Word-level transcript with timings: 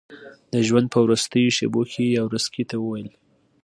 د 0.53 0.55
ژوند 0.67 0.87
په 0.93 0.99
وروستیو 1.05 1.55
شېبو 1.57 1.81
کې 1.91 2.03
یاورسکي 2.17 2.63
ته 2.69 2.75
وویل. 2.79 3.09